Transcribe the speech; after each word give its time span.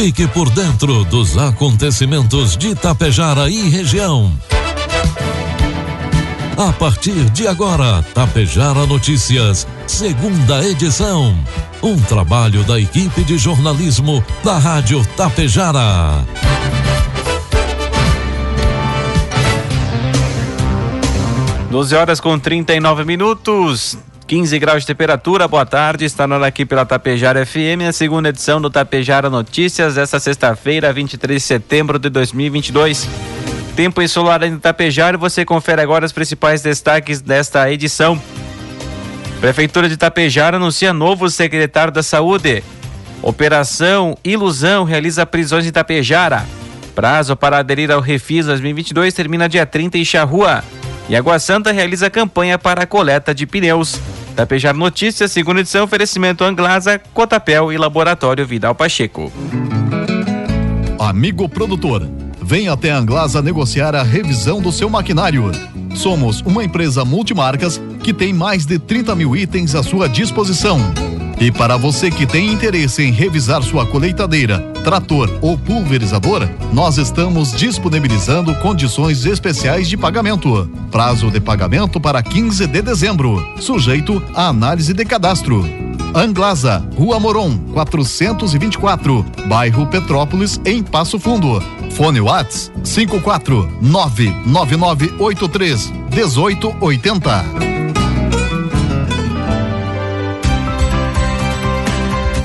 Fique 0.00 0.28
por 0.28 0.48
dentro 0.50 1.02
dos 1.06 1.36
acontecimentos 1.36 2.56
de 2.56 2.72
Tapejara 2.72 3.50
e 3.50 3.68
região. 3.68 4.32
A 6.56 6.72
partir 6.72 7.28
de 7.30 7.48
agora, 7.48 8.00
Tapejara 8.14 8.86
Notícias, 8.86 9.66
segunda 9.88 10.64
edição. 10.64 11.36
Um 11.82 11.96
trabalho 11.96 12.62
da 12.62 12.78
equipe 12.78 13.24
de 13.24 13.36
jornalismo 13.36 14.24
da 14.44 14.56
Rádio 14.56 15.04
Tapejara. 15.16 16.24
Doze 21.72 21.96
horas 21.96 22.20
com 22.20 22.38
39 22.38 23.04
minutos. 23.04 23.98
15 24.28 24.58
graus 24.58 24.82
de 24.82 24.86
temperatura, 24.86 25.48
boa 25.48 25.64
tarde, 25.64 26.04
está 26.04 26.26
na 26.26 26.46
aqui 26.46 26.66
pela 26.66 26.84
Tapejara 26.84 27.46
FM, 27.46 27.88
a 27.88 27.92
segunda 27.94 28.28
edição 28.28 28.60
do 28.60 28.68
Tapejara 28.68 29.30
Notícias, 29.30 29.96
esta 29.96 30.20
sexta-feira, 30.20 30.92
23 30.92 31.40
de 31.40 31.48
setembro 31.48 31.98
de 31.98 32.10
2022. 32.10 33.08
Tempo 33.74 34.02
ensolarado 34.02 34.44
em 34.44 34.58
Tapejara 34.58 35.16
você 35.16 35.46
confere 35.46 35.80
agora 35.80 36.04
os 36.04 36.12
principais 36.12 36.60
destaques 36.60 37.22
desta 37.22 37.72
edição. 37.72 38.20
Prefeitura 39.40 39.88
de 39.88 39.96
Tapejara 39.96 40.58
anuncia 40.58 40.92
novo 40.92 41.30
secretário 41.30 41.90
da 41.90 42.02
Saúde. 42.02 42.62
Operação 43.22 44.14
Ilusão 44.22 44.84
realiza 44.84 45.24
prisões 45.24 45.64
em 45.64 45.72
Tapejara. 45.72 46.44
Prazo 46.94 47.34
para 47.34 47.56
aderir 47.56 47.90
ao 47.90 48.02
Refis 48.02 48.44
2022 48.44 49.14
termina 49.14 49.48
dia 49.48 49.64
30 49.64 49.96
em 49.96 50.04
Charrua. 50.04 50.62
E 51.08 51.16
Água 51.16 51.38
Santa 51.38 51.72
realiza 51.72 52.10
campanha 52.10 52.58
para 52.58 52.82
a 52.82 52.86
coleta 52.86 53.34
de 53.34 53.46
pneus. 53.46 53.98
Tapejar 54.38 54.72
Notícias, 54.72 55.32
segunda 55.32 55.62
edição, 55.62 55.82
oferecimento 55.82 56.44
Anglasa, 56.44 56.96
Cotapel 57.12 57.72
e 57.72 57.76
Laboratório 57.76 58.46
Vidal 58.46 58.72
Pacheco. 58.72 59.32
Amigo 60.96 61.48
produtor, 61.48 62.08
venha 62.40 62.72
até 62.72 62.92
a 62.92 62.98
Anglasa 62.98 63.42
negociar 63.42 63.96
a 63.96 64.04
revisão 64.04 64.62
do 64.62 64.70
seu 64.70 64.88
maquinário. 64.88 65.50
Somos 65.92 66.40
uma 66.42 66.62
empresa 66.62 67.04
multimarcas 67.04 67.80
que 68.04 68.14
tem 68.14 68.32
mais 68.32 68.64
de 68.64 68.78
30 68.78 69.16
mil 69.16 69.34
itens 69.34 69.74
à 69.74 69.82
sua 69.82 70.08
disposição. 70.08 70.78
E 71.40 71.52
para 71.52 71.76
você 71.76 72.10
que 72.10 72.26
tem 72.26 72.52
interesse 72.52 73.02
em 73.02 73.12
revisar 73.12 73.62
sua 73.62 73.86
colheitadeira, 73.86 74.58
trator 74.82 75.38
ou 75.40 75.56
pulverizador, 75.56 76.48
nós 76.72 76.98
estamos 76.98 77.52
disponibilizando 77.52 78.52
condições 78.56 79.24
especiais 79.24 79.88
de 79.88 79.96
pagamento. 79.96 80.68
Prazo 80.90 81.30
de 81.30 81.40
pagamento 81.40 82.00
para 82.00 82.22
15 82.22 82.66
de 82.66 82.82
dezembro, 82.82 83.40
sujeito 83.60 84.20
à 84.34 84.48
análise 84.48 84.92
de 84.92 85.04
cadastro. 85.04 85.64
Anglasa, 86.12 86.84
Rua 86.96 87.20
Moron, 87.20 87.56
424, 87.72 89.24
bairro 89.46 89.86
Petrópolis, 89.86 90.60
em 90.64 90.82
Passo 90.82 91.20
Fundo. 91.20 91.62
Fone 91.92 92.20
Whats 92.20 92.72
54 92.82 93.78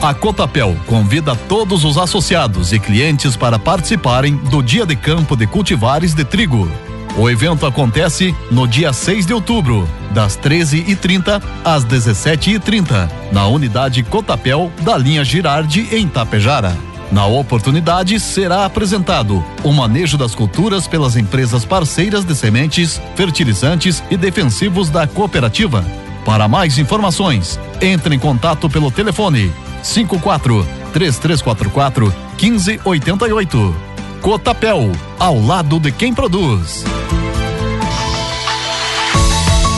A 0.03 0.13
Cotapel 0.13 0.75
convida 0.85 1.33
todos 1.33 1.85
os 1.85 1.97
associados 1.97 2.73
e 2.73 2.79
clientes 2.79 3.37
para 3.37 3.57
participarem 3.57 4.35
do 4.35 4.61
Dia 4.61 4.85
de 4.85 4.97
Campo 4.97 5.33
de 5.33 5.47
Cultivares 5.47 6.13
de 6.13 6.25
Trigo. 6.25 6.69
O 7.17 7.29
evento 7.29 7.65
acontece 7.65 8.35
no 8.51 8.67
dia 8.67 8.91
6 8.91 9.25
de 9.25 9.33
outubro, 9.33 9.87
das 10.11 10.37
13h30 10.37 11.41
às 11.63 11.85
17h30, 11.85 13.09
na 13.31 13.47
unidade 13.47 14.03
Cotapel 14.03 14.69
da 14.81 14.97
linha 14.97 15.23
Girardi, 15.23 15.87
em 15.95 16.05
Tapejara. 16.05 16.75
Na 17.09 17.25
oportunidade, 17.25 18.19
será 18.19 18.65
apresentado 18.65 19.41
o 19.63 19.71
manejo 19.71 20.17
das 20.17 20.35
culturas 20.35 20.85
pelas 20.85 21.15
empresas 21.15 21.63
parceiras 21.63 22.25
de 22.25 22.35
sementes, 22.35 23.01
fertilizantes 23.15 24.03
e 24.11 24.17
defensivos 24.17 24.89
da 24.89 25.07
cooperativa. 25.07 25.81
Para 26.25 26.49
mais 26.49 26.77
informações, 26.77 27.57
entre 27.81 28.15
em 28.15 28.19
contato 28.19 28.69
pelo 28.69 28.91
telefone 28.91 29.49
54 29.83 30.65
3344 30.93 32.13
1588. 32.41 33.75
Cotapel, 34.21 34.91
ao 35.19 35.39
lado 35.39 35.79
de 35.79 35.91
quem 35.91 36.13
produz. 36.13 36.83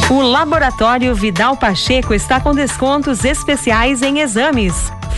O 0.10 0.22
Laboratório 0.22 1.16
Vidal 1.16 1.58
Pacheco 1.58 2.14
está 2.14 2.40
com 2.40 2.54
descontos 2.54 3.26
especiais 3.26 4.04
em 4.04 4.20
exames. 4.20 4.92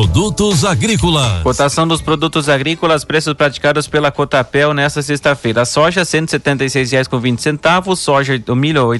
Produtos 0.00 0.64
agrícolas. 0.64 1.42
Cotação 1.42 1.86
dos 1.86 2.00
produtos 2.00 2.48
agrícolas, 2.48 3.04
preços 3.04 3.34
praticados 3.34 3.86
pela 3.86 4.10
Cotapel 4.10 4.72
nesta 4.72 5.02
sexta-feira. 5.02 5.66
Soja, 5.66 6.04
R$ 6.04 6.86
reais 6.90 7.06
com 7.06 7.20
vinte 7.20 7.42
centavos, 7.42 7.98
soja, 7.98 8.42
o 8.48 8.56
milho, 8.56 8.92
R$ 8.92 8.98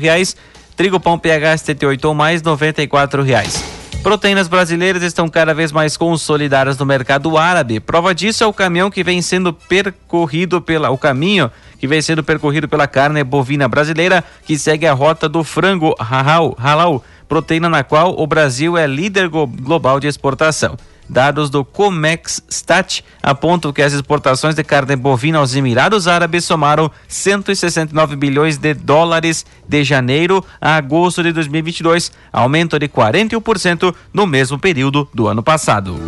reais, 0.00 0.34
trigo 0.74 0.98
pão 0.98 1.18
PH 1.18 1.58
78 1.58 2.08
ou 2.08 2.14
mais, 2.14 2.40
R$ 2.40 3.22
reais. 3.22 3.62
Proteínas 4.02 4.48
brasileiras 4.48 5.02
estão 5.02 5.28
cada 5.28 5.52
vez 5.52 5.72
mais 5.72 5.98
consolidadas 5.98 6.78
no 6.78 6.86
mercado 6.86 7.36
árabe. 7.36 7.78
Prova 7.78 8.14
disso 8.14 8.42
é 8.42 8.46
o 8.46 8.52
caminhão 8.52 8.90
que 8.90 9.04
vem 9.04 9.20
sendo 9.20 9.52
percorrido 9.52 10.62
pela 10.62 10.88
o 10.88 10.96
caminho 10.96 11.50
que 11.80 11.86
vem 11.86 12.02
sendo 12.02 12.22
percorrido 12.22 12.68
pela 12.68 12.86
carne 12.86 13.24
bovina 13.24 13.66
brasileira, 13.66 14.22
que 14.44 14.58
segue 14.58 14.86
a 14.86 14.92
rota 14.92 15.26
do 15.26 15.42
frango 15.42 15.94
halal, 15.98 16.54
halal 16.58 17.02
proteína 17.30 17.68
na 17.68 17.84
qual 17.84 18.20
o 18.20 18.26
Brasil 18.26 18.76
é 18.76 18.88
líder 18.88 19.28
global 19.28 20.00
de 20.00 20.08
exportação. 20.08 20.76
Dados 21.08 21.48
do 21.48 21.64
Comex 21.64 22.42
Stat 22.50 23.04
apontam 23.22 23.72
que 23.72 23.82
as 23.82 23.92
exportações 23.92 24.54
de 24.54 24.64
carne 24.64 24.96
bovina 24.96 25.38
aos 25.38 25.54
Emirados 25.54 26.08
Árabes 26.08 26.44
somaram 26.44 26.90
169 27.06 28.16
bilhões 28.16 28.58
de 28.58 28.74
dólares 28.74 29.46
de 29.66 29.84
janeiro 29.84 30.44
a 30.60 30.74
agosto 30.74 31.22
de 31.22 31.32
2022, 31.32 32.12
aumento 32.32 32.78
de 32.78 32.88
41% 32.88 33.94
no 34.12 34.26
mesmo 34.26 34.58
período 34.58 35.08
do 35.14 35.28
ano 35.28 35.42
passado. 35.42 36.00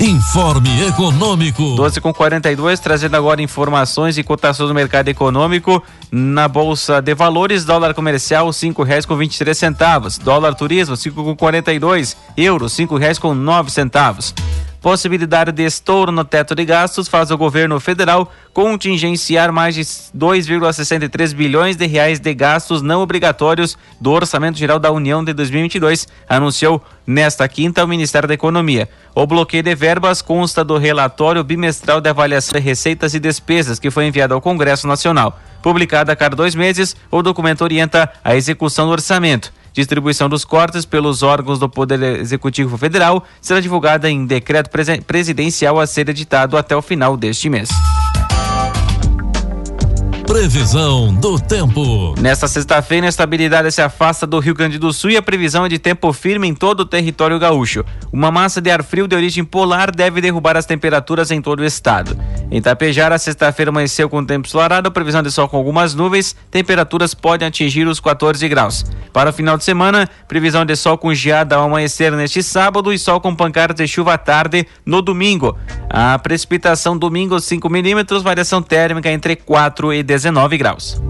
Informe 0.00 0.86
Econômico. 0.86 1.74
12 1.74 2.00
com 2.00 2.14
42, 2.14 2.78
trazendo 2.78 3.16
agora 3.16 3.42
informações 3.42 4.16
e 4.16 4.22
cotações 4.22 4.68
do 4.68 4.74
mercado 4.74 5.08
econômico. 5.08 5.82
Na 6.12 6.46
Bolsa 6.46 7.02
de 7.02 7.14
Valores, 7.16 7.64
dólar 7.64 7.92
comercial, 7.94 8.52
cinco 8.52 8.84
reais 8.84 9.04
com 9.04 9.16
vinte 9.16 9.54
centavos. 9.54 10.16
Dólar 10.16 10.54
turismo, 10.54 10.96
cinco 10.96 11.24
com 11.24 11.34
quarenta 11.34 11.72
e 11.72 11.80
dois. 11.80 12.16
Euro, 12.36 12.68
cinco 12.68 12.96
reais 12.96 13.18
com 13.18 13.34
nove 13.34 13.72
centavos. 13.72 14.32
Possibilidade 14.80 15.50
de 15.50 15.64
estouro 15.64 16.12
no 16.12 16.24
teto 16.24 16.54
de 16.54 16.64
gastos 16.64 17.08
faz 17.08 17.32
o 17.32 17.36
governo 17.36 17.80
federal 17.80 18.32
contingenciar 18.52 19.52
mais 19.52 19.74
de 19.74 19.80
2,63 19.80 21.34
bilhões 21.34 21.74
de 21.74 21.84
reais 21.84 22.20
de 22.20 22.32
gastos 22.32 22.80
não 22.80 23.00
obrigatórios 23.00 23.76
do 24.00 24.12
Orçamento 24.12 24.56
Geral 24.56 24.78
da 24.78 24.92
União 24.92 25.24
de 25.24 25.32
2022, 25.32 26.06
anunciou 26.28 26.80
nesta 27.04 27.48
quinta 27.48 27.84
o 27.84 27.88
Ministério 27.88 28.28
da 28.28 28.34
Economia. 28.34 28.88
O 29.16 29.26
bloqueio 29.26 29.64
de 29.64 29.74
verbas 29.74 30.22
consta 30.22 30.62
do 30.62 30.78
relatório 30.78 31.42
bimestral 31.42 32.00
de 32.00 32.08
avaliação 32.08 32.60
de 32.60 32.64
receitas 32.64 33.14
e 33.14 33.18
despesas 33.18 33.80
que 33.80 33.90
foi 33.90 34.06
enviado 34.06 34.32
ao 34.32 34.40
Congresso 34.40 34.86
Nacional. 34.86 35.40
Publicado 35.60 36.12
a 36.12 36.16
cada 36.16 36.36
dois 36.36 36.54
meses, 36.54 36.94
o 37.10 37.20
documento 37.20 37.62
orienta 37.62 38.08
a 38.22 38.36
execução 38.36 38.86
do 38.86 38.92
orçamento. 38.92 39.52
Distribuição 39.78 40.28
dos 40.28 40.44
cortes 40.44 40.84
pelos 40.84 41.22
órgãos 41.22 41.60
do 41.60 41.68
Poder 41.68 42.02
Executivo 42.02 42.76
Federal 42.76 43.22
será 43.40 43.60
divulgada 43.60 44.10
em 44.10 44.26
decreto 44.26 44.68
presidencial 45.06 45.78
a 45.78 45.86
ser 45.86 46.08
editado 46.08 46.56
até 46.56 46.74
o 46.74 46.82
final 46.82 47.16
deste 47.16 47.48
mês. 47.48 47.68
Previsão 50.28 51.14
do 51.14 51.40
tempo. 51.40 52.14
Nesta 52.20 52.46
sexta-feira, 52.46 53.06
a 53.06 53.08
estabilidade 53.08 53.72
se 53.72 53.80
afasta 53.80 54.26
do 54.26 54.38
Rio 54.38 54.54
Grande 54.54 54.78
do 54.78 54.92
Sul 54.92 55.12
e 55.12 55.16
a 55.16 55.22
previsão 55.22 55.64
é 55.64 55.70
de 55.70 55.78
tempo 55.78 56.12
firme 56.12 56.46
em 56.46 56.54
todo 56.54 56.80
o 56.80 56.84
território 56.84 57.38
gaúcho. 57.38 57.82
Uma 58.12 58.30
massa 58.30 58.60
de 58.60 58.70
ar 58.70 58.84
frio 58.84 59.08
de 59.08 59.16
origem 59.16 59.42
polar 59.42 59.90
deve 59.90 60.20
derrubar 60.20 60.54
as 60.54 60.66
temperaturas 60.66 61.30
em 61.30 61.40
todo 61.40 61.60
o 61.60 61.64
estado. 61.64 62.14
Em 62.50 62.60
Tapejara, 62.60 63.14
a 63.14 63.18
sexta-feira 63.18 63.70
amanheceu 63.70 64.06
com 64.08 64.22
tempo 64.22 64.46
ensolarado, 64.46 64.92
previsão 64.92 65.22
de 65.22 65.30
sol 65.30 65.48
com 65.48 65.56
algumas 65.56 65.94
nuvens, 65.94 66.36
temperaturas 66.50 67.14
podem 67.14 67.48
atingir 67.48 67.86
os 67.86 67.98
14 67.98 68.46
graus. 68.48 68.84
Para 69.14 69.30
o 69.30 69.32
final 69.32 69.56
de 69.56 69.64
semana, 69.64 70.08
previsão 70.28 70.64
de 70.64 70.76
sol 70.76 70.98
com 70.98 71.12
geada 71.14 71.56
ao 71.56 71.64
amanhecer 71.64 72.12
neste 72.12 72.42
sábado 72.42 72.92
e 72.92 72.98
sol 72.98 73.18
com 73.18 73.34
pancadas 73.34 73.76
de 73.76 73.88
chuva 73.88 74.12
à 74.12 74.18
tarde 74.18 74.66
no 74.84 75.00
domingo. 75.00 75.56
A 75.88 76.18
precipitação 76.18 76.96
domingo 76.98 77.40
5 77.40 77.68
milímetros, 77.70 78.22
variação 78.22 78.62
térmica 78.62 79.10
entre 79.10 79.34
4 79.34 79.92
e 79.94 80.02
10 80.02 80.17
19 80.22 80.58
graus. 80.58 81.00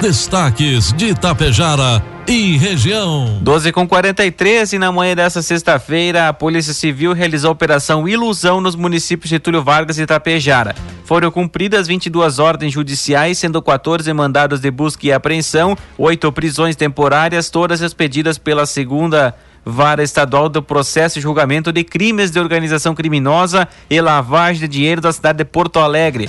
Destaques 0.00 0.92
de 0.92 1.08
Itapejara 1.08 2.02
e 2.26 2.56
região. 2.56 3.38
12 3.40 3.72
com 3.72 3.86
43 3.86 4.72
e 4.74 4.78
na 4.78 4.90
manhã 4.90 5.14
dessa 5.14 5.42
sexta-feira 5.42 6.28
a 6.28 6.32
Polícia 6.32 6.72
Civil 6.72 7.12
realizou 7.12 7.48
a 7.48 7.52
operação 7.52 8.08
Ilusão 8.08 8.60
nos 8.60 8.76
municípios 8.76 9.30
de 9.30 9.38
Túlio 9.38 9.62
Vargas 9.62 9.98
e 9.98 10.02
Itapejara. 10.02 10.74
Foram 11.04 11.30
cumpridas 11.30 11.86
22 11.86 12.38
ordens 12.38 12.72
judiciais, 12.72 13.38
sendo 13.38 13.60
14 13.60 14.10
mandados 14.12 14.60
de 14.60 14.70
busca 14.70 15.06
e 15.06 15.12
apreensão, 15.12 15.76
oito 15.98 16.30
prisões 16.32 16.76
temporárias, 16.76 17.50
todas 17.50 17.80
expedidas 17.80 18.38
pela 18.38 18.64
segunda 18.64 19.34
Vara 19.64 20.02
Estadual 20.02 20.48
do 20.48 20.62
Processo 20.62 21.18
e 21.18 21.22
Julgamento 21.22 21.72
de 21.72 21.84
Crimes 21.84 22.30
de 22.30 22.38
Organização 22.38 22.94
Criminosa 22.94 23.66
e 23.88 24.00
Lavagem 24.00 24.60
de 24.60 24.68
Dinheiro 24.68 25.00
da 25.00 25.12
cidade 25.12 25.38
de 25.38 25.44
Porto 25.44 25.78
Alegre. 25.78 26.28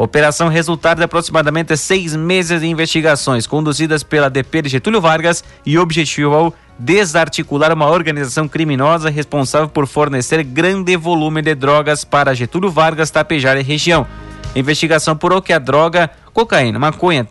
Operação 0.00 0.48
resultado 0.48 0.96
de 0.96 1.04
aproximadamente 1.04 1.76
seis 1.76 2.16
meses 2.16 2.62
de 2.62 2.66
investigações 2.66 3.46
conduzidas 3.46 4.02
pela 4.02 4.30
DP 4.30 4.62
de 4.62 4.70
Getúlio 4.70 4.98
Vargas 4.98 5.44
e 5.66 5.76
objetivo 5.76 6.54
desarticular 6.78 7.70
uma 7.70 7.86
organização 7.86 8.48
criminosa 8.48 9.10
responsável 9.10 9.68
por 9.68 9.86
fornecer 9.86 10.42
grande 10.42 10.96
volume 10.96 11.42
de 11.42 11.54
drogas 11.54 12.02
para 12.02 12.32
Getúlio 12.32 12.70
Vargas, 12.70 13.10
Tapejara 13.10 13.60
e 13.60 13.62
região. 13.62 14.06
Investigação 14.56 15.14
por 15.14 15.42
que 15.42 15.52
a 15.52 15.58
droga, 15.58 16.08
cocaína, 16.32 16.78
maconha, 16.78 17.28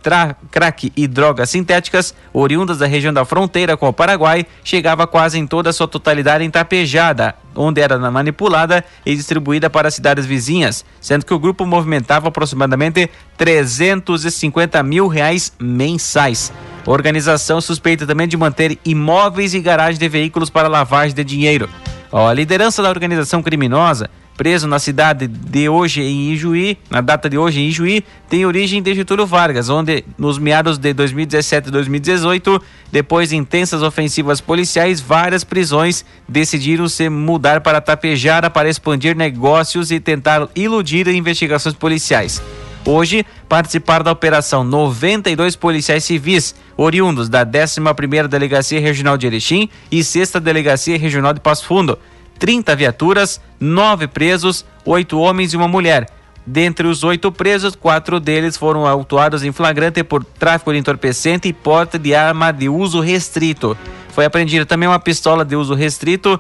crack 0.52 0.94
e 0.96 1.08
drogas 1.08 1.50
sintéticas, 1.50 2.14
oriundas 2.32 2.78
da 2.78 2.86
região 2.86 3.12
da 3.12 3.26
fronteira 3.26 3.76
com 3.76 3.88
o 3.90 3.94
Paraguai, 3.94 4.46
chegava 4.64 5.08
quase 5.08 5.40
em 5.40 5.48
toda 5.48 5.72
a 5.72 5.74
sua 5.74 5.88
totalidade 5.88 6.44
em 6.44 6.52
Tapejada, 6.52 7.34
onde 7.60 7.82
era 7.82 8.00
manipulada 8.10 8.86
e 9.06 9.14
distribuída 9.14 9.70
para 9.70 9.92
cidades 9.92 10.26
vizinhas, 10.26 10.86
sendo 11.02 11.26
que 11.26 11.34
o 11.34 11.40
grupo 11.40 11.66
movimentava 11.66 12.30
aproximadamente 12.30 13.10
350 13.38 14.82
mil 14.82 15.08
reais 15.08 15.52
mensais. 15.60 16.54
A 16.88 16.90
organização 16.90 17.60
suspeita 17.60 18.08
também 18.08 18.28
de 18.28 18.38
manter 18.38 18.80
imóveis 18.86 19.54
e 19.54 19.60
garagens 19.60 20.00
de 20.00 20.08
veículos 20.08 20.50
para 20.50 20.70
lavagem 20.70 21.14
de 21.14 21.24
dinheiro. 21.24 21.70
A 22.12 22.34
liderança 22.34 22.82
da 22.82 22.90
organização 22.90 23.44
criminosa 23.44 24.10
preso 24.40 24.70
na 24.70 24.80
cidade 24.80 25.28
de 25.28 25.68
hoje 25.68 26.02
em 26.02 26.32
Ijuí, 26.32 26.78
na 26.90 27.02
data 27.02 27.30
de 27.30 27.38
hoje 27.38 27.60
em 27.60 27.68
Ijuí, 27.68 28.06
tem 28.30 28.46
origem 28.46 28.82
de 28.82 28.96
Getúlio 28.96 29.26
Vargas, 29.26 29.68
onde 29.68 30.06
nos 30.18 30.40
meados 30.40 30.78
de 30.78 30.94
2017 30.94 31.68
e 31.68 31.72
2018, 31.72 32.62
depois 32.90 33.32
de 33.32 33.36
intensas 33.36 33.84
ofensivas 33.84 34.40
policiais, 34.40 35.02
várias 35.02 35.44
prisões 35.44 36.06
decidiram 36.26 36.88
se 36.88 37.10
mudar 37.10 37.60
para 37.60 37.82
Tapejara 37.82 38.50
para 38.50 38.70
expandir 38.70 39.14
negócios 39.14 39.92
e 39.92 40.00
tentar 40.00 40.48
iludir 40.56 41.06
investigações 41.10 41.76
policiais. 41.76 42.42
Hoje, 42.86 43.26
participaram 43.50 44.06
da 44.06 44.12
operação 44.14 44.64
92 44.64 45.58
policiais 45.58 46.06
civis, 46.06 46.56
oriundos 46.78 47.28
da 47.28 47.46
11ª 47.46 48.28
Delegacia 48.30 48.80
Regional 48.80 49.18
de 49.18 49.28
Erechim 49.28 49.70
e 49.92 50.02
6 50.02 50.32
Delegacia 50.42 50.98
Regional 50.98 51.34
de 51.34 51.42
Passo 51.42 51.66
Fundo 51.66 52.00
30 52.40 52.74
viaturas, 52.76 53.42
nove 53.60 54.08
presos, 54.08 54.66
oito 54.86 55.20
homens 55.20 55.54
e 55.54 55.58
uma 55.58 55.68
mulher. 55.68 56.08
Dentre 56.46 56.88
os 56.88 57.04
oito 57.04 57.32
presos, 57.32 57.76
quatro 57.76 58.20
deles 58.20 58.58
foram 58.58 58.88
autuados 58.88 59.44
em 59.44 59.52
flagrante 59.52 60.04
por 60.04 60.24
tráfico 60.24 60.72
de 60.72 60.80
entorpecente 60.80 61.48
e 61.48 61.54
porte 61.54 62.00
de 62.00 62.16
arma 62.16 62.52
de 62.52 62.70
uso 62.70 63.02
restrito. 63.02 63.78
Foi 64.14 64.26
apreendida 64.26 64.66
também 64.66 64.90
uma 64.90 65.00
pistola 65.00 65.46
de 65.46 65.56
uso 65.56 65.76
restrito, 65.76 66.40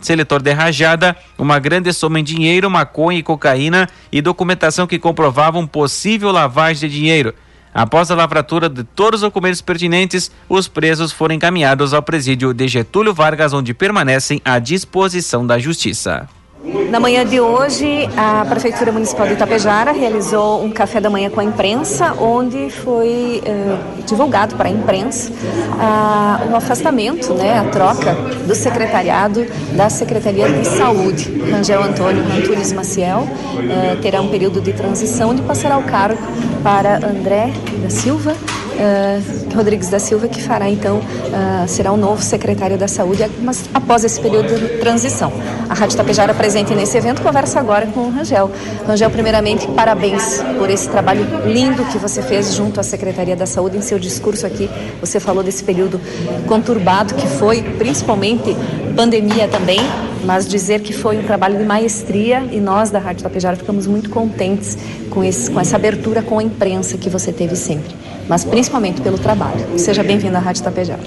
seletor 0.00 0.40
de 0.40 0.52
rajada, 0.52 1.16
uma 1.36 1.58
grande 1.58 1.92
soma 1.92 2.20
em 2.20 2.24
dinheiro, 2.24 2.70
maconha 2.70 3.18
e 3.18 3.22
cocaína 3.22 3.88
e 4.10 4.22
documentação 4.22 4.86
que 4.86 4.98
comprovavam 4.98 5.66
possível 5.66 6.30
lavagem 6.30 6.88
de 6.88 6.96
dinheiro. 6.96 7.34
Após 7.74 8.10
a 8.10 8.14
lavratura 8.14 8.68
de 8.68 8.84
todos 8.84 9.22
os 9.22 9.28
documentos 9.28 9.62
pertinentes, 9.62 10.30
os 10.48 10.68
presos 10.68 11.10
foram 11.10 11.34
encaminhados 11.34 11.94
ao 11.94 12.02
presídio 12.02 12.52
de 12.52 12.68
Getúlio 12.68 13.14
Vargas, 13.14 13.52
onde 13.52 13.72
permanecem 13.72 14.40
à 14.44 14.58
disposição 14.58 15.46
da 15.46 15.58
Justiça. 15.58 16.28
Na 16.64 17.00
manhã 17.00 17.26
de 17.26 17.40
hoje, 17.40 18.08
a 18.16 18.44
Prefeitura 18.44 18.92
Municipal 18.92 19.26
de 19.26 19.32
Itapejara 19.32 19.90
realizou 19.90 20.62
um 20.62 20.70
café 20.70 21.00
da 21.00 21.10
manhã 21.10 21.28
com 21.28 21.40
a 21.40 21.44
imprensa, 21.44 22.14
onde 22.20 22.70
foi 22.70 23.42
uh, 23.44 24.02
divulgado 24.06 24.54
para 24.54 24.68
a 24.68 24.72
imprensa 24.72 25.32
uh, 25.32 26.52
o 26.52 26.54
afastamento, 26.56 27.34
né, 27.34 27.58
a 27.58 27.64
troca 27.64 28.14
do 28.46 28.54
secretariado 28.54 29.44
da 29.72 29.90
Secretaria 29.90 30.48
de 30.48 30.64
Saúde. 30.68 31.42
Rangel 31.50 31.82
Antônio 31.82 32.22
Antunes 32.22 32.72
Maciel 32.72 33.26
uh, 33.26 34.00
terá 34.00 34.20
um 34.20 34.28
período 34.28 34.60
de 34.60 34.72
transição 34.72 35.30
onde 35.30 35.42
passará 35.42 35.76
o 35.78 35.82
cargo 35.82 36.22
para 36.62 36.96
André 37.04 37.52
da 37.82 37.90
Silva 37.90 38.36
uh, 38.72 39.56
Rodrigues 39.56 39.88
da 39.88 39.98
Silva, 39.98 40.28
que 40.28 40.42
fará 40.42 40.68
então, 40.68 40.98
uh, 40.98 41.68
será 41.68 41.92
o 41.92 41.96
novo 41.96 42.22
secretário 42.22 42.76
da 42.76 42.88
Saúde, 42.88 43.28
mas 43.42 43.64
após 43.72 44.04
esse 44.04 44.20
período 44.20 44.54
de 44.58 44.78
transição. 44.78 45.32
A 45.68 45.74
Rádio 45.74 45.96
Tapejara 45.96 46.34
presente 46.34 46.74
nesse 46.74 46.96
evento 46.96 47.22
conversa 47.22 47.60
agora 47.60 47.86
com 47.86 48.00
o 48.00 48.10
Rangel. 48.10 48.50
Rangel, 48.86 49.10
primeiramente, 49.10 49.66
parabéns 49.68 50.42
por 50.58 50.68
esse 50.70 50.88
trabalho 50.88 51.26
lindo 51.46 51.84
que 51.86 51.98
você 51.98 52.22
fez 52.22 52.54
junto 52.54 52.80
à 52.80 52.82
Secretaria 52.82 53.36
da 53.36 53.46
Saúde. 53.46 53.76
Em 53.76 53.82
seu 53.82 53.98
discurso 53.98 54.46
aqui, 54.46 54.68
você 55.00 55.18
falou 55.18 55.42
desse 55.42 55.64
período 55.64 56.00
conturbado 56.46 57.14
que 57.14 57.26
foi, 57.26 57.62
principalmente 57.62 58.56
pandemia 58.92 59.48
também, 59.48 59.80
mas 60.24 60.46
dizer 60.46 60.80
que 60.80 60.92
foi 60.92 61.18
um 61.18 61.22
trabalho 61.22 61.58
de 61.58 61.64
maestria 61.64 62.44
e 62.52 62.60
nós 62.60 62.90
da 62.90 62.98
Rádio 62.98 63.22
Tapejara 63.22 63.56
ficamos 63.56 63.86
muito 63.86 64.10
contentes 64.10 64.76
com, 65.10 65.24
esse, 65.24 65.50
com 65.50 65.58
essa 65.58 65.76
abertura 65.76 66.22
com 66.22 66.38
a 66.38 66.42
imprensa 66.42 66.96
que 66.96 67.08
você 67.08 67.32
teve 67.32 67.56
sempre, 67.56 67.94
mas 68.28 68.44
principalmente 68.44 69.00
pelo 69.00 69.18
trabalho. 69.18 69.78
Seja 69.78 70.02
bem-vindo 70.02 70.36
à 70.36 70.40
Rádio 70.40 70.62
Tapejara. 70.62 71.02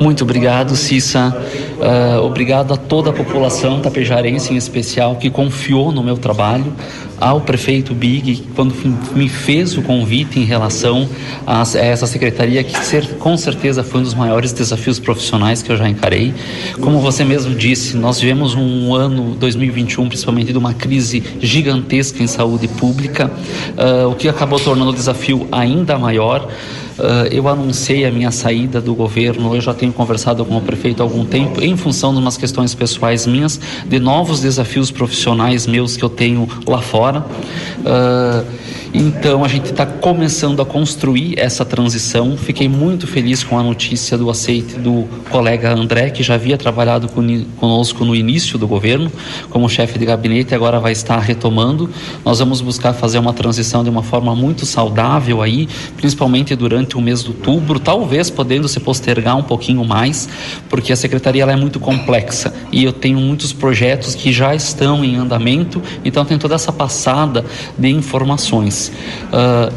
Muito 0.00 0.24
obrigado, 0.24 0.76
Cissa. 0.76 1.34
Uh, 1.74 2.24
obrigado 2.24 2.72
a 2.74 2.76
toda 2.76 3.10
a 3.10 3.12
população 3.12 3.80
tapejarense 3.80 4.52
em 4.52 4.56
especial 4.56 5.16
que 5.16 5.30
confiou 5.30 5.92
no 5.92 6.02
meu 6.02 6.16
trabalho, 6.16 6.72
ao 7.20 7.40
prefeito 7.40 7.94
Big, 7.94 8.44
quando 8.54 8.74
me 9.14 9.28
fez 9.28 9.76
o 9.76 9.82
convite 9.82 10.38
em 10.38 10.44
relação 10.44 11.08
a 11.46 11.62
essa 11.76 12.06
secretaria, 12.06 12.62
que 12.62 12.78
ser, 12.84 13.06
com 13.18 13.36
certeza 13.36 13.82
foi 13.82 14.00
um 14.00 14.04
dos 14.04 14.14
maiores 14.14 14.52
desafios 14.52 14.98
profissionais 14.98 15.62
que 15.62 15.70
eu 15.70 15.76
já 15.76 15.88
encarei. 15.88 16.34
Como 16.80 17.00
você 17.00 17.24
mesmo 17.24 17.54
disse, 17.54 17.96
nós 17.96 18.20
vivemos 18.20 18.54
um 18.54 18.94
ano 18.94 19.34
2021, 19.36 20.08
principalmente 20.08 20.52
de 20.52 20.58
uma 20.58 20.74
crise 20.74 21.22
gigantesca 21.40 22.22
em 22.22 22.26
saúde 22.26 22.68
pública, 22.68 23.30
uh, 23.76 24.08
o 24.08 24.14
que 24.14 24.28
acabou 24.28 24.58
tornando 24.58 24.90
o 24.90 24.94
desafio 24.94 25.46
ainda 25.50 25.98
maior. 25.98 26.48
Uh, 26.98 27.26
eu 27.30 27.48
anunciei 27.48 28.04
a 28.04 28.10
minha 28.10 28.30
saída 28.30 28.80
do 28.80 28.94
governo, 28.94 29.54
eu 29.54 29.60
já 29.60 29.74
tenho 29.74 29.92
conversado 29.92 30.44
com 30.44 30.56
o 30.56 30.60
prefeito 30.60 31.02
há 31.02 31.04
algum 31.04 31.24
tempo, 31.24 31.60
em 31.60 31.76
função 31.76 32.12
de 32.12 32.20
umas 32.20 32.36
questões 32.36 32.74
pessoais 32.74 33.26
minhas, 33.26 33.60
de 33.86 33.98
novos 33.98 34.40
desafios 34.40 34.90
profissionais 34.90 35.66
meus 35.66 35.96
que 35.96 36.04
eu 36.04 36.08
tenho 36.08 36.48
lá 36.66 36.80
fora. 36.80 37.24
Uh, 37.80 38.44
então 38.96 39.44
a 39.44 39.48
gente 39.48 39.72
está 39.72 39.84
começando 39.84 40.62
a 40.62 40.64
construir 40.64 41.36
essa 41.36 41.64
transição. 41.64 42.36
Fiquei 42.36 42.68
muito 42.68 43.08
feliz 43.08 43.42
com 43.42 43.58
a 43.58 43.62
notícia 43.62 44.16
do 44.16 44.30
aceite 44.30 44.78
do 44.78 45.08
colega 45.30 45.74
André, 45.74 46.10
que 46.10 46.22
já 46.22 46.34
havia 46.34 46.56
trabalhado 46.56 47.08
conosco 47.58 48.04
no 48.04 48.14
início 48.14 48.56
do 48.56 48.68
governo 48.68 49.10
como 49.50 49.68
chefe 49.68 49.98
de 49.98 50.06
gabinete 50.06 50.52
e 50.52 50.54
agora 50.54 50.78
vai 50.78 50.92
estar 50.92 51.18
retomando. 51.18 51.90
Nós 52.24 52.38
vamos 52.38 52.60
buscar 52.60 52.92
fazer 52.92 53.18
uma 53.18 53.32
transição 53.32 53.82
de 53.82 53.90
uma 53.90 54.04
forma 54.04 54.32
muito 54.32 54.64
saudável 54.64 55.42
aí, 55.42 55.68
principalmente 55.96 56.54
durante 56.54 56.96
o 56.96 57.00
mês 57.00 57.24
de 57.24 57.30
outubro, 57.30 57.80
talvez 57.80 58.30
podendo 58.30 58.68
se 58.68 58.78
postergar 58.78 59.36
um 59.36 59.42
pouquinho 59.42 59.84
mais, 59.84 60.28
porque 60.68 60.92
a 60.92 60.96
secretaria 60.96 61.42
ela 61.42 61.52
é 61.52 61.56
muito 61.56 61.80
complexa 61.80 62.54
e 62.70 62.84
eu 62.84 62.92
tenho 62.92 63.18
muitos 63.18 63.52
projetos 63.52 64.14
que 64.14 64.32
já 64.32 64.54
estão 64.54 65.04
em 65.04 65.16
andamento, 65.16 65.82
então 66.04 66.24
tem 66.24 66.38
toda 66.38 66.54
essa 66.54 66.70
passada 66.70 67.44
de 67.76 67.88
informações. 67.88 68.83
Uh, 68.88 69.72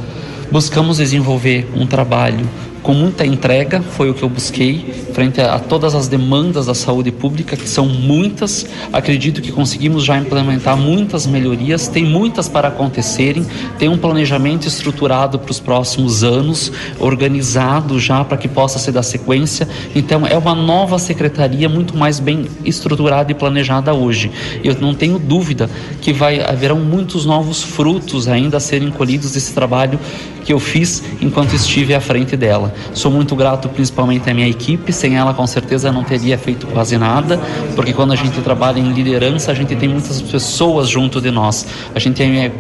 buscamos 0.52 0.98
desenvolver 0.98 1.68
um 1.76 1.86
trabalho 1.86 2.48
com 2.88 2.94
muita 2.94 3.26
entrega, 3.26 3.82
foi 3.82 4.10
o 4.10 4.14
que 4.14 4.24
eu 4.24 4.30
busquei, 4.30 5.04
frente 5.12 5.42
a, 5.42 5.60
todas 5.60 5.94
as 5.94 6.08
demandas 6.08 6.68
da 6.68 6.74
saúde 6.74 7.12
pública, 7.12 7.58
que 7.58 7.68
são 7.68 7.86
muitas. 7.86 8.66
Acredito 8.94 9.42
que 9.42 9.52
conseguimos 9.52 10.06
já 10.06 10.18
implementar 10.18 10.78
muitas 10.78 11.28
melhorias, 11.28 11.90
tem 11.90 12.06
muitas 12.06 12.48
para 12.48 12.70
acontecerem, 12.70 13.46
tem 13.78 13.90
um 13.90 13.98
planejamento 13.98 14.70
estruturado 14.70 15.38
para 15.38 15.52
os 15.52 15.60
próximos 15.60 16.24
anos, 16.24 16.72
organizado 16.98 18.00
já 18.00 18.24
para 18.24 18.38
que 18.38 18.48
possa 18.48 18.80
ser 18.80 18.94
da 18.94 19.04
sequência. 19.04 19.68
Então, 19.94 20.26
é 20.26 20.38
uma 20.38 20.56
nova 20.56 20.98
secretaria 20.98 21.68
muito 21.68 21.94
mais 21.94 22.22
bem 22.22 22.46
estruturada 22.64 23.30
e 23.30 23.36
planejada 23.36 23.94
hoje. 23.94 24.32
Eu 24.64 24.74
não 24.80 24.94
tenho 24.94 25.20
dúvida 25.20 25.70
que 26.00 26.14
vai 26.14 26.40
haverão 26.40 26.80
muitos 26.80 27.26
novos 27.26 27.62
frutos 27.62 28.30
ainda 28.30 28.56
a 28.56 28.62
serem 28.62 28.90
colhidos 28.92 29.34
desse 29.34 29.54
trabalho 29.54 30.00
que 30.48 30.54
eu 30.54 30.60
fiz 30.62 31.04
enquanto 31.22 31.54
estive 31.54 31.94
à 31.94 32.00
frente 32.00 32.38
dela. 32.38 32.74
Sou 32.94 33.12
muito 33.12 33.36
grato 33.36 33.70
principalmente 33.70 34.30
à 34.30 34.34
minha 34.34 34.48
equipe, 34.48 34.92
sem 34.92 35.16
ela 35.16 35.34
com 35.34 35.46
certeza 35.46 35.92
não 35.92 36.04
teria 36.04 36.38
feito 36.38 36.68
quase 36.68 36.98
nada, 36.98 37.40
porque 37.76 37.94
quando 37.94 38.14
a 38.14 38.16
gente 38.16 38.42
trabalha 38.42 38.80
em 38.80 38.92
liderança, 38.92 39.52
a 39.52 39.56
gente 39.56 39.76
tem 39.76 39.90
muitas 39.90 40.22
pessoas 40.22 40.90
junto 40.90 41.22
de 41.22 41.32
nós. 41.32 41.66
A 41.94 42.00
gente 42.00 42.22
é 42.22 42.52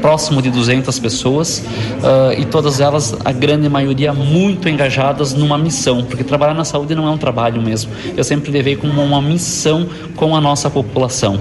próximo 0.00 0.40
de 0.42 0.50
200 0.50 0.98
pessoas 0.98 1.58
uh, 1.58 2.38
e 2.38 2.44
todas 2.44 2.80
elas, 2.80 3.16
a 3.24 3.32
grande 3.32 3.68
maioria, 3.68 4.12
muito 4.12 4.68
engajadas 4.68 5.34
numa 5.34 5.58
missão, 5.58 6.04
porque 6.04 6.22
trabalhar 6.22 6.54
na 6.54 6.64
saúde 6.64 6.94
não 6.94 7.06
é 7.06 7.10
um 7.10 7.18
trabalho 7.18 7.60
mesmo. 7.60 7.90
Eu 8.16 8.24
sempre 8.24 8.50
levei 8.50 8.76
como 8.76 9.02
uma 9.02 9.20
missão 9.20 9.88
com 10.14 10.36
a 10.36 10.40
nossa 10.40 10.70
população. 10.70 11.40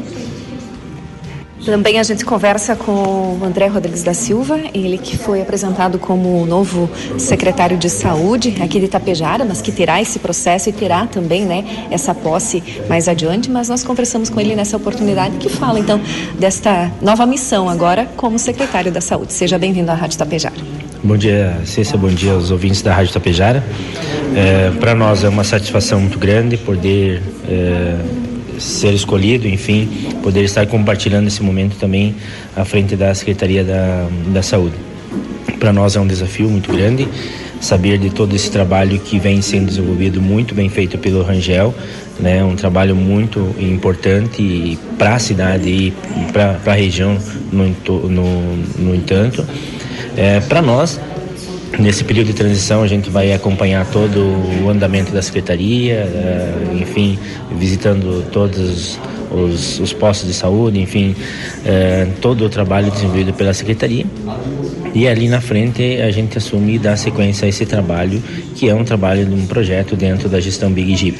Também 1.63 1.99
a 1.99 2.03
gente 2.03 2.25
conversa 2.25 2.75
com 2.75 2.91
o 2.91 3.39
André 3.43 3.67
Rodrigues 3.67 4.03
da 4.03 4.13
Silva, 4.13 4.59
ele 4.73 4.97
que 4.97 5.17
foi 5.17 5.41
apresentado 5.41 5.97
como 5.97 6.41
o 6.41 6.45
novo 6.45 6.89
secretário 7.17 7.77
de 7.77 7.89
saúde 7.89 8.55
aqui 8.61 8.79
de 8.79 8.85
Itapejara, 8.85 9.45
mas 9.45 9.61
que 9.61 9.71
terá 9.71 10.01
esse 10.01 10.19
processo 10.19 10.69
e 10.69 10.73
terá 10.73 11.07
também 11.07 11.45
né, 11.45 11.87
essa 11.89 12.13
posse 12.13 12.61
mais 12.89 13.07
adiante. 13.07 13.49
Mas 13.49 13.69
nós 13.69 13.83
conversamos 13.83 14.29
com 14.29 14.39
ele 14.39 14.55
nessa 14.55 14.75
oportunidade 14.75 15.37
que 15.37 15.49
fala 15.49 15.79
então 15.79 15.99
desta 16.37 16.91
nova 17.01 17.25
missão 17.25 17.69
agora 17.69 18.07
como 18.17 18.37
secretário 18.37 18.91
da 18.91 19.01
saúde. 19.01 19.31
Seja 19.33 19.57
bem-vindo 19.57 19.89
à 19.91 19.95
Rádio 19.95 20.15
Itapejara. 20.15 20.55
Bom 21.03 21.17
dia, 21.17 21.61
Cícia, 21.65 21.97
bom 21.97 22.09
dia 22.09 22.33
aos 22.33 22.51
ouvintes 22.51 22.81
da 22.81 22.93
Rádio 22.93 23.11
Itapejara. 23.11 23.63
É, 24.35 24.71
Para 24.79 24.93
nós 24.93 25.23
é 25.23 25.29
uma 25.29 25.43
satisfação 25.43 25.99
muito 25.99 26.19
grande 26.19 26.57
poder. 26.57 27.21
É, 27.47 28.24
ser 28.59 28.93
escolhido, 28.93 29.47
enfim, 29.47 29.87
poder 30.23 30.43
estar 30.43 30.65
compartilhando 30.67 31.27
esse 31.27 31.41
momento 31.41 31.77
também 31.77 32.15
à 32.55 32.65
frente 32.65 32.95
da 32.95 33.13
Secretaria 33.13 33.63
da, 33.63 34.07
da 34.27 34.41
Saúde. 34.41 34.75
Para 35.59 35.71
nós 35.71 35.95
é 35.95 35.99
um 35.99 36.07
desafio 36.07 36.49
muito 36.49 36.71
grande 36.71 37.07
saber 37.61 37.97
de 37.97 38.09
todo 38.09 38.35
esse 38.35 38.51
trabalho 38.51 38.99
que 38.99 39.17
vem 39.17 39.41
sendo 39.41 39.67
desenvolvido 39.67 40.21
muito 40.21 40.53
bem 40.53 40.69
feito 40.69 40.97
pelo 40.97 41.23
Rangel, 41.23 41.73
né? 42.19 42.43
Um 42.43 42.55
trabalho 42.55 42.95
muito 42.95 43.55
importante 43.59 44.77
para 44.97 45.15
a 45.15 45.19
cidade 45.19 45.69
e 45.69 45.93
para 46.31 46.59
a 46.65 46.73
região 46.73 47.17
no, 47.51 47.67
no, 48.09 48.55
no 48.77 48.95
entanto. 48.95 49.45
É, 50.15 50.39
para 50.41 50.61
nós 50.61 50.99
Nesse 51.79 52.03
período 52.03 52.27
de 52.27 52.33
transição, 52.33 52.81
a 52.83 52.87
gente 52.87 53.09
vai 53.09 53.33
acompanhar 53.33 53.85
todo 53.85 54.19
o 54.63 54.69
andamento 54.69 55.11
da 55.11 55.21
secretaria, 55.21 56.07
uh, 56.07 56.77
enfim, 56.77 57.19
visitando 57.57 58.25
todos 58.31 58.97
os, 59.29 59.79
os, 59.79 59.93
postos 59.93 60.27
de 60.27 60.33
saúde, 60.33 60.79
enfim, 60.79 61.13
uh, 61.13 62.13
todo 62.21 62.45
o 62.45 62.49
trabalho 62.49 62.89
desenvolvido 62.91 63.33
pela 63.33 63.53
secretaria. 63.53 64.05
E 64.95 65.09
ali 65.09 65.27
na 65.27 65.41
frente 65.41 66.01
a 66.01 66.09
gente 66.09 66.37
assume 66.37 66.75
e 66.75 66.79
dá 66.79 66.95
sequência 66.95 67.45
a 67.45 67.49
esse 67.49 67.65
trabalho, 67.65 68.23
que 68.55 68.69
é 68.69 68.73
um 68.73 68.85
trabalho 68.85 69.25
de 69.25 69.33
um 69.33 69.45
projeto 69.45 69.93
dentro 69.93 70.29
da 70.29 70.39
gestão 70.39 70.71
Big 70.71 70.95
Jeep. 70.95 71.19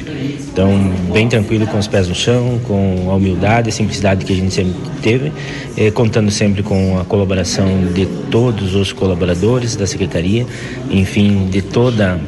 Então, 0.50 0.72
bem 1.12 1.28
tranquilo 1.28 1.66
com 1.66 1.76
os 1.76 1.86
pés 1.86 2.08
no 2.08 2.14
chão, 2.14 2.58
com 2.64 3.10
a 3.10 3.14
humildade 3.14 3.68
e 3.68 3.72
simplicidade 3.72 4.24
que 4.24 4.32
a 4.32 4.36
gente 4.36 4.54
sempre 4.54 4.72
teve, 5.02 5.30
eh, 5.76 5.90
contando 5.90 6.30
sempre 6.30 6.62
com 6.62 6.98
a 6.98 7.04
colaboração 7.04 7.68
de 7.92 8.06
todos 8.30 8.74
os 8.74 8.94
colaboradores 8.94 9.76
da 9.76 9.86
secretaria, 9.86 10.46
enfim, 10.90 11.46
de 11.50 11.60
toda 11.60 12.18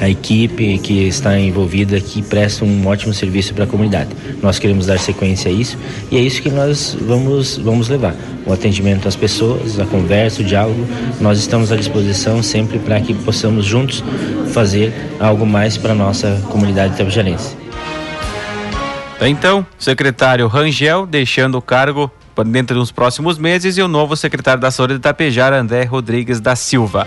a 0.00 0.08
equipe 0.08 0.78
que 0.78 1.06
está 1.06 1.38
envolvida 1.38 2.00
que 2.00 2.22
presta 2.22 2.64
um 2.64 2.86
ótimo 2.86 3.12
serviço 3.12 3.54
para 3.54 3.64
a 3.64 3.66
comunidade. 3.66 4.10
Nós 4.42 4.58
queremos 4.58 4.86
dar 4.86 4.98
sequência 4.98 5.50
a 5.50 5.54
isso 5.54 5.76
e 6.10 6.16
é 6.16 6.20
isso 6.20 6.42
que 6.42 6.50
nós 6.50 6.96
vamos, 7.00 7.58
vamos 7.58 7.88
levar. 7.88 8.14
O 8.46 8.52
atendimento 8.52 9.06
às 9.06 9.16
pessoas, 9.16 9.78
a 9.78 9.84
conversa, 9.84 10.40
o 10.40 10.44
diálogo. 10.44 10.86
Nós 11.20 11.38
estamos 11.38 11.70
à 11.70 11.76
disposição 11.76 12.42
sempre 12.42 12.78
para 12.78 13.00
que 13.00 13.12
possamos 13.12 13.66
juntos 13.66 14.02
fazer 14.52 14.92
algo 15.20 15.44
mais 15.44 15.76
para 15.76 15.92
a 15.92 15.94
nossa 15.94 16.42
comunidade 16.48 16.96
tabajarense. 16.96 17.56
Então, 19.20 19.66
secretário 19.78 20.46
Rangel 20.46 21.04
deixando 21.04 21.58
o 21.58 21.62
cargo 21.62 22.10
dentro 22.46 22.78
dos 22.78 22.92
próximos 22.92 23.36
meses 23.36 23.76
e 23.76 23.82
o 23.82 23.88
novo 23.88 24.16
secretário 24.16 24.60
da 24.60 24.70
Saúde 24.70 24.94
de 24.94 25.00
Tapejara, 25.00 25.60
André 25.60 25.84
Rodrigues 25.84 26.40
da 26.40 26.54
Silva. 26.54 27.06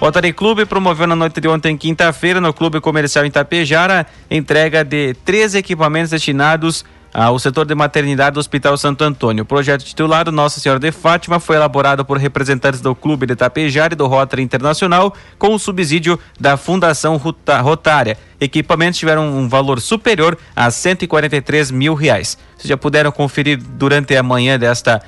Rotary 0.00 0.32
Clube 0.32 0.64
promoveu 0.64 1.06
na 1.06 1.14
noite 1.14 1.42
de 1.42 1.46
ontem, 1.46 1.76
quinta-feira, 1.76 2.40
no 2.40 2.54
Clube 2.54 2.80
Comercial 2.80 3.26
Itapejara, 3.26 4.06
entrega 4.30 4.82
de 4.82 5.12
três 5.26 5.54
equipamentos 5.54 6.10
destinados 6.10 6.86
ao 7.12 7.38
setor 7.38 7.66
de 7.66 7.74
maternidade 7.74 8.32
do 8.32 8.40
Hospital 8.40 8.78
Santo 8.78 9.04
Antônio. 9.04 9.42
O 9.42 9.46
projeto 9.46 9.84
titulado 9.84 10.32
Nossa 10.32 10.58
Senhora 10.58 10.80
de 10.80 10.90
Fátima 10.90 11.38
foi 11.38 11.56
elaborado 11.56 12.02
por 12.02 12.16
representantes 12.16 12.80
do 12.80 12.94
Clube 12.94 13.26
de 13.26 13.34
Itapejara 13.34 13.92
e 13.92 13.96
do 13.96 14.06
Rotary 14.06 14.42
Internacional 14.42 15.14
com 15.38 15.54
o 15.54 15.58
subsídio 15.58 16.18
da 16.40 16.56
Fundação 16.56 17.20
Rotária. 17.62 18.16
Equipamentos 18.40 18.98
tiveram 18.98 19.28
um 19.28 19.50
valor 19.50 19.82
superior 19.82 20.38
a 20.56 20.70
143 20.70 21.70
mil 21.70 21.92
reais. 21.92 22.38
Vocês 22.56 22.70
já 22.70 22.76
puderam 22.76 23.12
conferir 23.12 23.58
durante 23.58 24.16
a 24.16 24.22
manhã 24.22 24.58
desta 24.58 25.02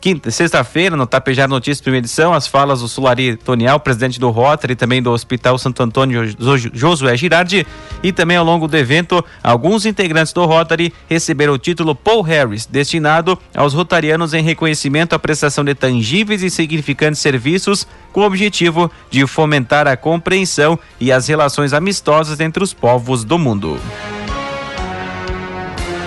quinta, 0.00 0.30
sexta-feira, 0.30 0.96
no 0.96 1.06
Tapejar 1.06 1.48
Notícias, 1.48 1.80
primeira 1.80 2.04
edição, 2.04 2.32
as 2.32 2.46
falas 2.46 2.80
do 2.80 2.88
Sulari 2.88 3.36
Tonial, 3.36 3.80
presidente 3.80 4.20
do 4.20 4.30
Rotary 4.30 4.72
e 4.72 4.76
também 4.76 5.02
do 5.02 5.10
Hospital 5.10 5.58
Santo 5.58 5.82
Antônio, 5.82 6.34
Josué 6.72 7.16
Girardi. 7.16 7.66
E 8.02 8.12
também 8.12 8.36
ao 8.36 8.44
longo 8.44 8.68
do 8.68 8.76
evento, 8.76 9.24
alguns 9.42 9.86
integrantes 9.86 10.32
do 10.32 10.44
Rotary 10.44 10.92
receberam 11.08 11.54
o 11.54 11.58
título 11.58 11.94
Paul 11.94 12.22
Harris, 12.22 12.66
destinado 12.66 13.38
aos 13.54 13.74
rotarianos 13.74 14.34
em 14.34 14.42
reconhecimento 14.42 15.14
à 15.14 15.18
prestação 15.18 15.64
de 15.64 15.74
tangíveis 15.74 16.42
e 16.42 16.50
significantes 16.50 17.20
serviços, 17.20 17.86
com 18.12 18.20
o 18.20 18.26
objetivo 18.26 18.90
de 19.10 19.26
fomentar 19.26 19.86
a 19.86 19.96
compreensão 19.96 20.78
e 21.00 21.12
as 21.12 21.26
relações 21.26 21.72
amistosas 21.72 22.40
entre 22.40 22.62
os 22.62 22.72
povos 22.72 23.24
do 23.24 23.38
mundo. 23.38 23.78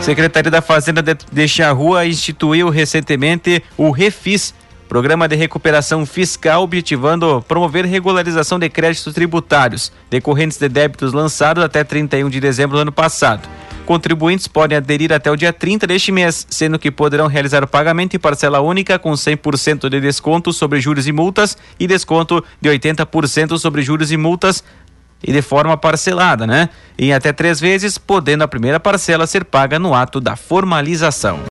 Secretaria 0.10 0.50
da 0.50 0.60
Fazenda 0.60 1.04
de, 1.04 1.14
de 1.14 1.46
instituiu 2.08 2.70
recentemente 2.70 3.62
o 3.78 3.92
Refis, 3.92 4.56
Programa 4.88 5.28
de 5.28 5.36
Recuperação 5.36 6.04
Fiscal, 6.04 6.64
objetivando 6.64 7.46
promover 7.48 7.86
regularização 7.86 8.58
de 8.58 8.68
créditos 8.70 9.14
tributários 9.14 9.92
decorrentes 10.10 10.58
de 10.58 10.68
débitos 10.68 11.14
lançados 11.14 11.64
até 11.64 11.84
31 11.84 12.28
de 12.28 12.40
dezembro 12.40 12.78
do 12.78 12.82
ano 12.82 12.92
passado. 12.92 13.48
Contribuintes 13.86 14.48
podem 14.48 14.80
aderir 14.80 15.14
até 15.14 15.30
o 15.30 15.36
dia 15.36 15.54
30 15.54 15.86
deste 15.86 16.12
mês, 16.12 16.48
sendo 16.50 16.80
que 16.80 16.90
poderão 16.90 17.28
realizar 17.28 17.64
o 17.64 17.68
pagamento 17.68 18.16
em 18.16 18.20
parcela 18.20 18.60
única 18.60 18.98
com 18.98 19.12
100% 19.12 19.90
de 19.90 20.02
desconto 20.02 20.52
sobre 20.52 20.82
juros 20.82 21.08
e 21.08 21.12
multas 21.12 21.56
e 21.80 21.86
desconto 21.86 22.44
de 22.60 22.68
80% 22.68 23.60
sobre 23.60 23.84
juros 23.84 24.12
e 24.12 24.18
multas 24.18 24.64
e 25.24 25.32
de 25.32 25.42
forma 25.42 25.76
parcelada, 25.78 26.48
né? 26.48 26.70
Em 26.98 27.14
até 27.14 27.32
três 27.32 27.60
vezes, 27.60 27.98
podendo 27.98 28.44
a 28.44 28.48
primeira 28.48 28.80
parcela 28.80 29.28
ser 29.28 29.44
paga 29.44 29.78
no 29.80 29.94
ato 29.94 30.20
da 30.20 30.36
formalização. 30.36 31.40